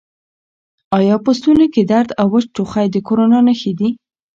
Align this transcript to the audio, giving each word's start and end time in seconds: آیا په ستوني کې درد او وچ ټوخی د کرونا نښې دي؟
آیا 0.97 1.15
په 1.25 1.31
ستوني 1.37 1.67
کې 1.73 1.81
درد 1.91 2.09
او 2.21 2.27
وچ 2.33 2.45
ټوخی 2.55 2.87
د 2.91 2.97
کرونا 3.07 3.39
نښې 3.47 3.71
دي؟ 3.79 3.89